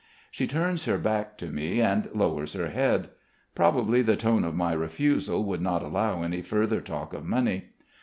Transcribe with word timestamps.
She 0.31 0.47
turns 0.47 0.85
her 0.85 0.97
back 0.97 1.37
to 1.37 1.51
me 1.51 1.79
and 1.79 2.09
lowers 2.11 2.53
her 2.53 2.69
head. 2.69 3.11
Probably 3.53 4.01
the 4.01 4.15
tone 4.17 4.43
of 4.43 4.55
my 4.55 4.73
refusal 4.73 5.43
would 5.43 5.61
not 5.61 5.83
allow 5.83 6.23
any 6.23 6.41
further 6.41 6.81
talk 6.81 7.13
of 7.13 7.23
money. 7.23 7.65